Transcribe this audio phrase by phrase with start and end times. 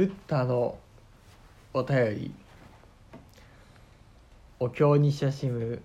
[0.00, 0.78] ブッダの
[1.74, 2.34] お便り。
[4.58, 5.82] お経に親しむ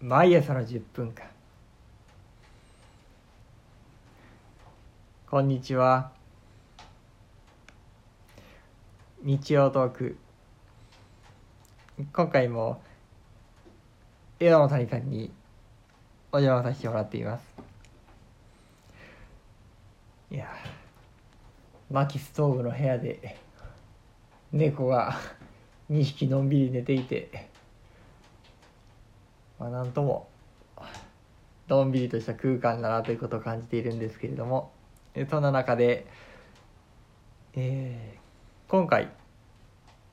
[0.00, 1.26] 毎朝の10分間。
[5.28, 6.12] こんにちは。
[9.24, 10.16] 日曜トーク。
[12.12, 12.80] 今回も
[14.38, 15.32] 枝野谷さんに
[16.30, 17.44] お邪魔させてもらっています。
[20.30, 20.48] いや
[21.90, 23.47] 薪ストーブの部屋で
[24.52, 25.16] 猫が
[25.90, 27.48] 2匹のんびり寝ていて
[29.58, 30.28] まあなんとも
[31.68, 34.72] のんびりとした空間だなということを感じているんですけれども
[35.30, 36.06] そんな中で、
[37.54, 39.08] えー、今回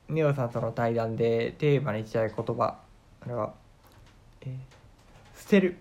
[0.08, 2.78] ネオさんとの対談でテーマにしたい言葉
[3.20, 3.54] あれは、
[4.42, 5.78] えー、捨てる。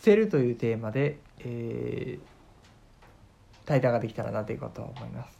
[0.00, 5.39] 捨てるというテーマで、えー、対談ができたらなということを思います、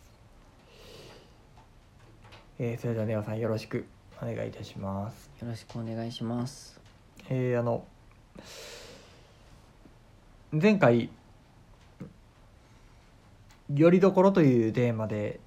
[2.62, 3.86] えー、それではネオさんよろしく
[4.20, 5.30] お願いいたします。
[5.40, 6.78] よろしくお願いします。
[7.30, 7.86] えー、あの
[10.52, 11.08] 前回
[13.74, 15.40] 「よりどころ」というテーマで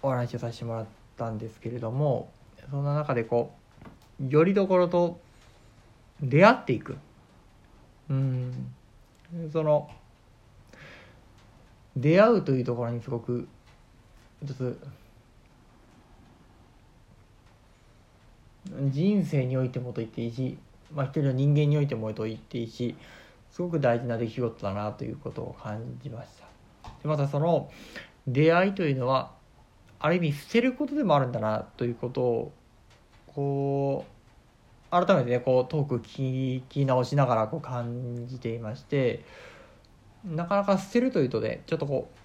[0.00, 0.86] お話をさせてもらっ
[1.18, 2.30] たんですけれども
[2.70, 3.52] そんな中でこ
[4.18, 5.20] うよりどころと
[6.22, 6.96] 出会っていく。
[8.08, 8.74] うん。
[9.52, 9.90] その
[11.98, 13.46] 出会うというところにすごく
[14.42, 14.78] 一つ
[18.66, 20.56] 人生においてもと言っていいし、
[20.94, 22.94] まあ、一人の人間においてもと言っていいし
[23.50, 26.46] すごく大事な出来事だなということを感じました。
[27.02, 27.70] でまたその
[28.26, 29.32] 出会いというのは
[29.98, 32.52] ある意味捨てることでもあるんだなということを
[33.26, 39.24] こう改めてねこうトーク聞き直しながらこう感じていまして
[40.24, 42.18] なかなか捨てるというとねちょっとこう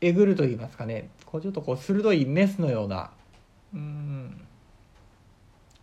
[0.00, 3.10] えぐると言いますかねこうちょっとこう鋭いメスのような
[3.74, 4.40] うん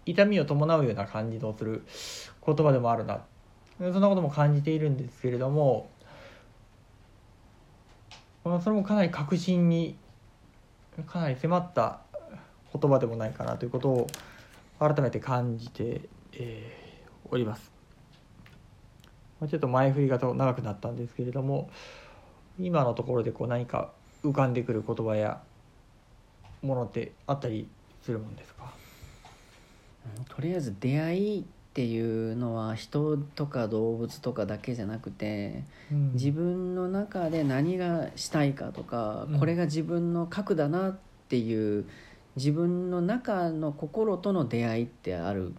[0.06, 1.84] 痛みを伴うような感じのする
[2.46, 3.22] 言葉でもあるな
[3.80, 5.90] そんなことも感じているんですけれども
[8.44, 9.98] それもかなり確信に
[11.06, 12.00] かなり迫った
[12.74, 14.08] 言葉でもないかなということを
[14.80, 16.02] 改めて感じて、
[16.34, 17.72] えー、おります。
[19.50, 21.70] ちょっと前振りが長くなったんですけれども
[22.60, 23.92] 今のところでこう何か
[24.24, 25.42] 浮かんでくる言葉や
[26.64, 27.68] ものってあったり
[28.04, 28.74] するもんですか？
[30.30, 31.44] とりあえず出会いっ
[31.74, 40.98] ていうのは人とか動物とかだけじゃなくて、うん、自分の中で何がしたいかとか、うん、これが自分の核だなっ
[41.28, 41.86] ていう
[42.36, 45.54] 自分の中の心との出会いってある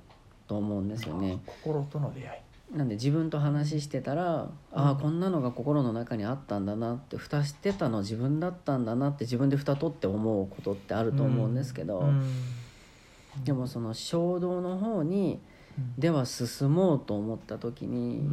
[0.47, 1.41] と思うんですよね。
[1.47, 2.41] 心との出会い
[2.75, 12.05] なんで自分と話してたら、うん、ああこんなのが心の中にあったんだなって蓋してたの自分だったんだなって自分で蓋取って思うことってあると思うんですけど、
[13.43, 15.41] でもその衝動の方に
[15.97, 18.29] では進もうと思った時に、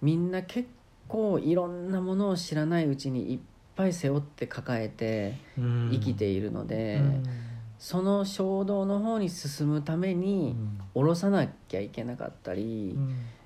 [0.00, 0.68] みんな結
[1.08, 3.38] 構いろんなものを知らないうちにいっ
[3.74, 7.00] ぱい背負って抱えて生きているので、
[7.78, 10.54] その衝動の方に進むために
[10.94, 12.96] 下ろさなきゃいけなかったり、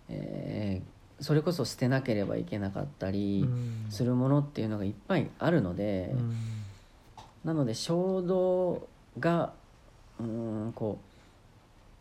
[0.08, 3.48] えー、それこそ捨てなければいけなかったり
[3.90, 6.14] するものっていうのがいっぱいあるので、
[7.44, 8.88] なので衝動
[9.18, 9.52] が
[10.20, 11.14] うんこう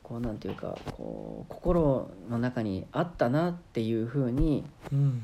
[0.03, 4.65] こうなんていうかこう心の中にあったなっていうふうに、
[4.95, 5.21] ん、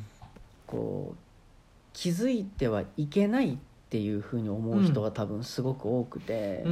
[0.66, 1.18] こう
[1.94, 3.58] 気づいてはいけないっ
[3.90, 6.64] ていうふうに思う人が多分すごく多くて。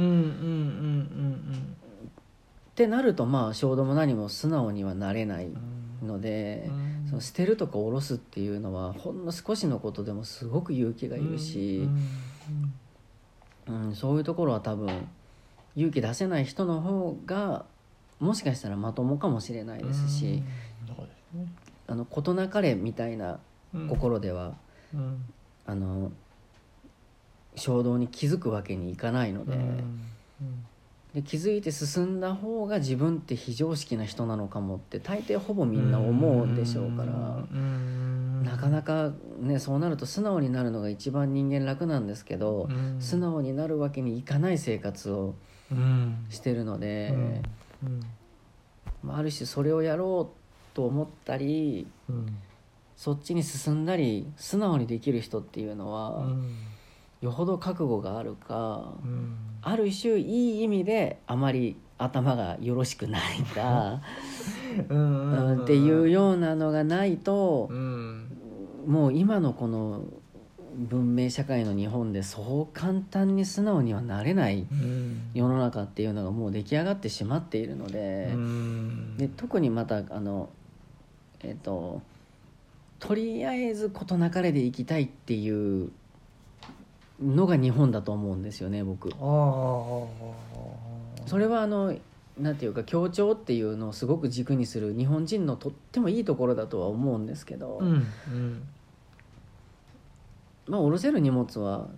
[2.70, 5.48] ってなるとまあ衝動も何も素直にはなれない
[6.02, 6.70] ので、
[7.08, 11.88] その捨てるとか下ろすっていうのはほんの少しのことでもすごく勇気がいるし、
[13.66, 15.08] うん、そういうところは多分
[15.76, 17.64] 勇気出せない人の方が
[18.20, 20.42] もしかしたらまともかもしれないですし、
[21.86, 23.38] あの事なかれみたいな
[23.88, 24.54] 心では、
[25.66, 26.10] あの
[27.54, 29.60] 衝動に気づくわけにいかないので,、で
[31.22, 37.44] 気づいて進んだ方が自分って非常識な人なのかもって大抵ほぼみんな思うんでしょうから、
[38.42, 42.68] なかなかねそうなると素直になるのが一番人間楽なんですけど、
[43.00, 45.34] 素直になるわけにいかない生活を
[46.30, 47.14] してるので。
[47.84, 52.36] うん、ある種それをやろうと思ったり、うん、
[52.96, 56.26] そっちに進んだり素直にできる人っていうのは、
[57.20, 58.94] よほど覚悟があるか、
[59.62, 64.00] ある種いい意味であまり頭がよろしくないか
[65.62, 67.68] っていうようなのがないと、
[68.86, 70.04] もう今のこの
[70.78, 75.30] 文明社会の日本でそう簡単に素直にはなれないうん。
[75.34, 79.16] 世の中っていうのがもう出来上がってしまっているので,、うん。
[79.16, 80.50] で特にまたあの
[81.40, 82.00] えっ、と
[83.00, 85.90] とりあえず事なかれで生きたいっていう
[87.22, 89.10] のが日本だと思うんですよね僕。
[91.26, 91.94] それはあの
[92.38, 98.68] なんていうか協調っていうのをすごく軸にする日本人のとってもいいところだとは思うんですけど、うんうん。
[100.66, 101.88] まあ下ろせる荷物は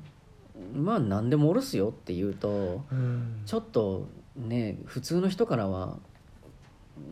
[0.74, 3.42] まあ何でも下ろすよっていうとうん。
[3.44, 5.98] ちょっとね普通の人からは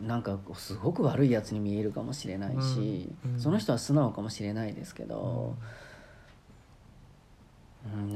[0.05, 3.33] なんかすごく悪いやつに見えるかもしれないし、うん。
[3.35, 3.39] うん。
[3.39, 5.65] その人は素直かもしれないですけど、うん、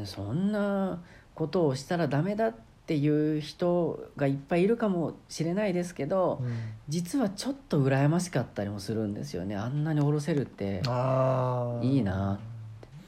[0.05, 1.01] そんな
[1.35, 2.53] ことをしたらダメだっ
[2.85, 6.53] ていう人がいっぱいいるかもしれないですけど、うん。
[6.89, 9.55] 実はちょっと羨ましかったりもするんですよね。
[9.55, 10.81] あんなに下ろせるって。
[11.81, 12.39] いいな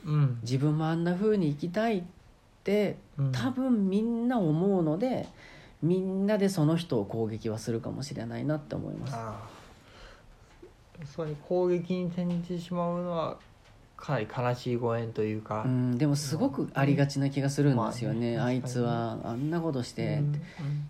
[0.06, 0.40] うん。
[0.44, 2.04] 自分もあんな風に生きたいっ
[2.63, 3.31] てうん。
[3.34, 5.28] 多分みんな思うので
[5.84, 9.16] みんなでその人を攻撃はするかもしれないなって思います。
[11.13, 13.38] そうに攻撃に転じてしまうのは
[13.98, 20.42] かなり悲しいご縁というか、うん、でもすごくありがちな気がするんですよね、まあねあいつはあんなことして、うん。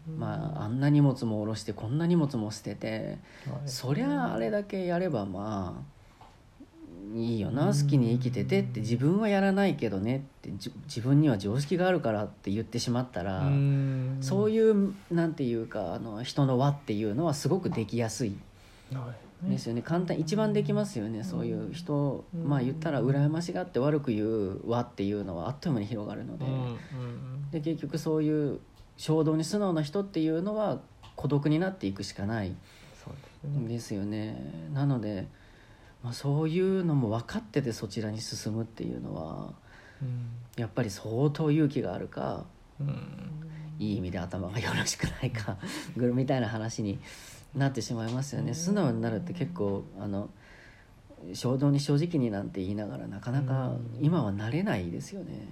[0.10, 0.19] うん。
[0.19, 3.18] まあ、あんな荷物も下ろしてこんな荷物も捨てて
[3.66, 7.81] そりゃあれだけやればまあいいよなうん。
[7.81, 14.18] 好きに生きててって自分はやらないけどねってじ自分には常識があるからって言ってしまったら、うん。
[14.22, 18.36] そういうなんていうかあの人の輪っていうのはすごくできやすい。
[18.94, 19.81] はいですよね。
[19.81, 21.23] 簡単一番できますよね。
[21.23, 22.47] そういう人うん。
[22.47, 26.45] まあ言ったら羨ましがって悪く言う輪っていうのはあっという間に広がるので。
[27.51, 28.59] で結局そういう
[28.97, 30.79] 衝動に素直な人っていうのは
[31.15, 32.55] 孤独になっていくしかない。
[33.67, 34.69] ですよね。
[34.73, 35.27] なので、
[36.03, 39.53] まあ、そういうのも分かっててそちらに進むっていうのは
[40.01, 40.29] うん。
[40.57, 42.45] やっぱり相当勇気があるか。
[42.79, 43.45] うん
[43.80, 45.57] いい意味で頭がよろしくないか
[45.95, 47.00] ぐるみたいな話に
[47.56, 48.54] なってしまいますよね。
[48.54, 50.30] 素直になるって結構あの
[51.33, 55.48] 衝動に正直になんて言いながらなかなか今はなれないですよね。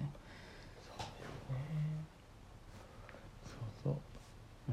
[3.46, 3.94] そうそう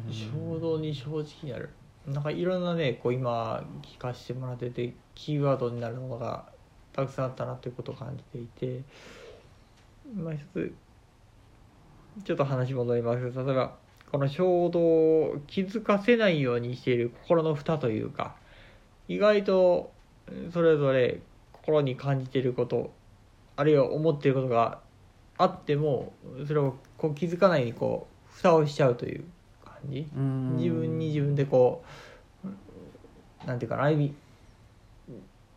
[0.06, 0.10] う。
[0.10, 0.12] ん。
[0.12, 1.70] 衝動に正直になる。
[2.06, 6.46] なんかいろんなねこう今聞かせてもらっててキーワードになるものが
[6.92, 8.82] たくさんあったなということを感じていて
[10.14, 10.74] まあ一つ
[12.24, 13.20] ちょっと話戻ります。
[13.20, 13.76] 例えば
[14.10, 18.34] この衝動を気づかせないようにしている心の蓋というか
[19.08, 19.92] 意外と
[20.52, 21.20] それぞれ
[21.52, 22.92] 心に感じていること
[23.56, 24.80] あるいは思っていることが
[25.38, 26.12] あっても
[26.46, 29.24] それをこう気づかないようにこう蓋をしちゃうという
[29.64, 30.08] 感じ。
[30.16, 30.56] うん。
[30.56, 31.84] 自分に自分でこ
[32.44, 33.90] うなんていうかなあ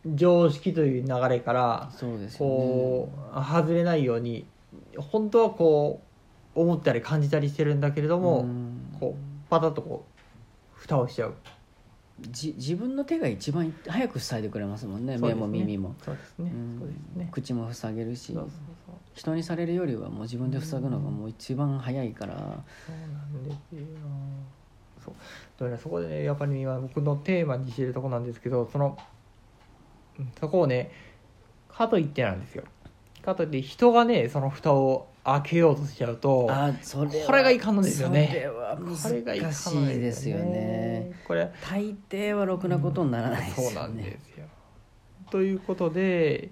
[0.06, 1.90] 常識という流れから
[2.38, 4.44] こう外れないように
[4.98, 6.13] 本当はこう
[6.54, 8.96] 思ったり感じたりしてるんだけれども、うん。
[9.00, 11.34] こうパタッとこう蓋をしちゃう。
[12.20, 15.18] じ自分の手が一番早く塞いでくれますもんね。
[15.18, 15.34] ね。
[15.34, 15.94] も耳も、
[17.32, 18.36] 口も塞げるし。
[19.14, 23.86] 人にされるよりはもう自分で塞ぐのがもう一番早いから、そうなんですよ。
[25.04, 25.14] そう。
[25.58, 28.98] だからそこでねやっぱり今僕のテーマにしてるとこなんですけどその
[30.18, 30.90] うんそこをね
[31.68, 32.64] かといってなんですよ。
[33.22, 38.28] かといって人がねその蓋を開けようとしちゃうとあそれはこれがいかんのですよね。
[38.28, 41.12] それは難しのいですよね。
[41.26, 44.44] これ大抵はろくなことにならないですよね、そうなんですよ。
[45.30, 46.50] ということで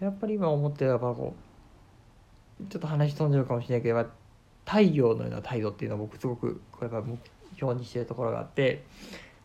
[0.00, 1.34] やっぱり今思ってるのはこ
[2.60, 4.06] うちょっと話飛んじゃうかもしれないけど
[4.64, 7.18] 太陽のような態度っていうのは僕すごくこれが目
[7.56, 8.84] 標にしてるところがあって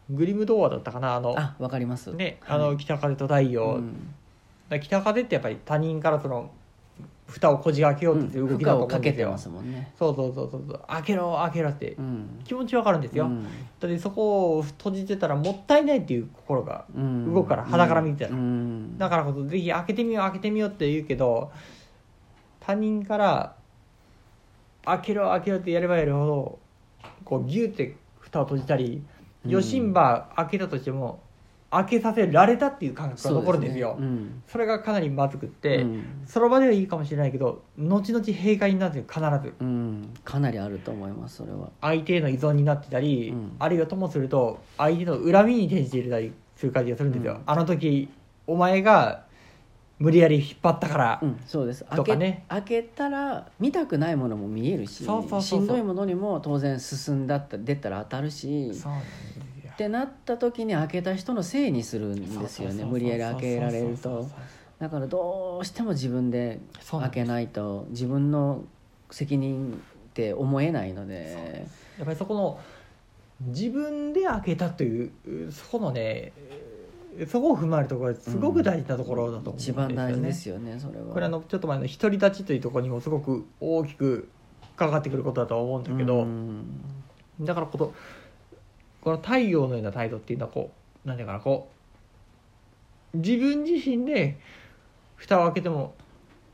[0.10, 2.13] グリム童話だったかなあのあわかります。
[2.13, 4.79] ね、はいあの北風と太陽、うん。
[4.79, 6.51] 北風ってやっぱり他人からその
[7.33, 9.71] 蓋をこじ開けようとする動負きだと思うんですよ、ますもん。
[9.71, 10.81] ねそうそうそうそうそう。
[10.87, 11.93] 開けろ開けろって。
[11.93, 12.41] うん。
[12.43, 13.43] 気持ちわかるんですよ、うん。
[13.43, 13.49] だ
[13.87, 17.33] ってそこを閉じてたらもったいないっていう心がうん。
[17.33, 18.35] 動くから肌から見てたら。
[18.35, 18.97] うん。
[18.99, 21.51] だからこそぜひ開けてみよう開けてみようって言うけど
[22.59, 23.55] 他人から
[24.85, 26.59] 開けろ開けろってやればやるほど
[27.25, 29.01] こうギュって蓋を閉じたり
[29.43, 29.51] うん。
[29.51, 31.19] 余震ば開けたとしても
[31.74, 33.96] 開けさせられたっていう感覚が残るんですよ。
[33.98, 34.44] そうねうん。
[34.48, 36.24] それがかなりまずくって、うん。
[36.25, 39.53] その場ではいいかもしれないけど後々閉会になって必ず。
[39.60, 40.13] うん。
[40.24, 41.72] かなりあると思いますそれは。
[41.82, 43.56] 相手への依存になってたり、うん。
[43.60, 47.42] あるいはともすると相手の恨みに転じていたりする感じがするんですよ、うん。
[47.46, 48.10] あの時
[48.46, 49.25] お前が
[50.00, 51.86] 無理やり引っ張ったから、うん、そうです。
[51.86, 52.46] 開け,、とかね。
[52.50, 55.60] 開けたら見たくないものも見えるしそうそうそうそう。
[55.62, 58.74] しんどいものにも当然進んだった出たら当たるし。
[58.74, 59.38] そうなんです。
[59.38, 62.86] よってなった時に開けた人のせいにするんですよね。
[62.86, 64.27] 無理やり開けられると。
[64.80, 67.88] だからどうしても自分で開けないと。
[67.89, 68.63] 自分の
[69.10, 71.65] 責任って思えないので。
[71.98, 72.60] やっぱりそこの
[73.42, 75.12] 自分で開けたという
[75.51, 76.32] そこのね
[77.27, 81.13] そこを踏まえるところがすごく大事なところだと思うんです一よね、番大事ですよねそれは。
[81.13, 84.30] これあのちょっと前の独り立ちというところにもすごく大きく
[84.75, 86.82] かかってくることだとは思うんだけど、うん。
[87.42, 87.94] だからこそ
[89.03, 90.72] この太陽のような態度っていうのはこ
[91.05, 91.69] うなんていうかなこ
[93.13, 94.39] う自分自身で
[95.17, 95.93] 蓋を開けても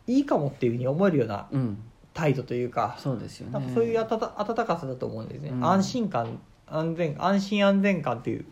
[0.08, 1.84] いいかもっていうふうに思えるようなうん。
[2.12, 3.72] 態度というかそうですよね。
[3.74, 5.66] そういう温かさだと思うんですね、うん。
[5.66, 8.46] 安心感安全安心安全感っていう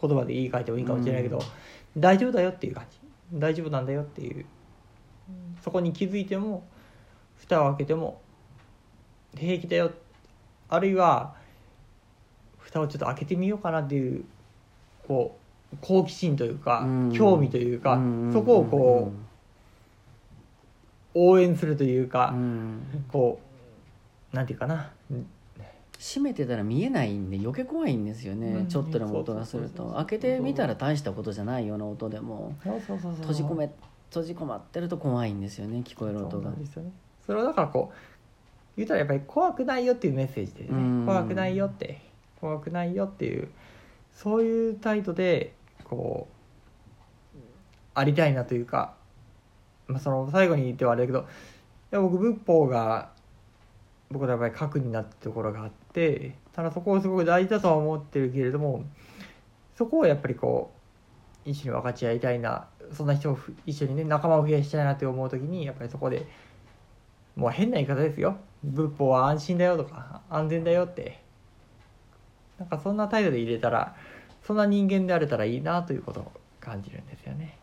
[0.00, 1.40] 言葉で言い換えてもいいかもしれないけど、
[1.98, 2.98] 大丈夫だよっていう感じ。
[3.34, 4.46] 大丈夫なんだよっていう。
[5.60, 6.64] そこに気づいても
[7.36, 8.22] 蓋を開けても
[9.36, 9.90] 平気だよ。
[10.68, 11.34] あるいは
[12.72, 14.24] 蓋をちょっと開けてみようかなっていう
[15.06, 15.36] こ
[15.72, 17.12] う好奇心というか、うん。
[17.12, 18.30] 興味というか、うん。
[18.32, 19.12] そこをこ
[21.14, 23.04] う応援するというか、うん。
[23.10, 23.40] こ
[24.32, 24.90] うなんていうかな。
[25.98, 28.66] 閉めてたら見えないんで余計怖いんですよね、うん。
[28.66, 29.92] ちょっとでも音がすると。
[29.96, 32.56] 開けてみたら大したことじゃないような音でも。
[32.60, 32.78] 閉
[33.32, 33.70] じ込め
[34.10, 36.50] 閉じ込まってると怖いんですよね聞こえる音が。
[36.50, 36.56] ね。
[37.24, 37.96] それをだからこう
[38.76, 41.06] 言うたらやっぱり怖くないよっていうメッセージでね、うん。
[41.06, 42.00] 怖くないよって
[42.42, 43.48] 怖くないよっていう
[44.12, 46.26] そういう態度でこ
[47.36, 47.38] う
[47.94, 48.94] ありたいなというか、
[49.86, 51.24] まあ、その最後に言ってはあれだけどい
[51.92, 53.10] や僕仏法が
[54.10, 58.84] 僕のやっぱり核になったところがあってただそこをすごく大事だとは思ってるけれども
[59.76, 60.72] そこをやっぱりこ
[61.46, 66.26] う一緒に分かち合いたいなそんな人を一緒にね仲間を増やしたいなって思う時にやっぱりそこで
[67.36, 68.36] もう変な言い方ですよ。
[68.62, 71.21] 仏法は安心だよとか安全だよって。
[72.58, 73.96] なんかそんな態度で入れたら
[74.42, 77.58] そんな人間であれたらいいなということを感じるんですよね。